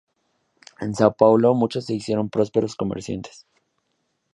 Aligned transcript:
En 0.85 0.91
São 0.99 1.11
Paulo 1.21 1.47
muchos 1.61 1.85
se 1.85 1.93
hicieron 1.97 2.31
prósperos 2.35 2.75
comerciantes. 2.81 3.35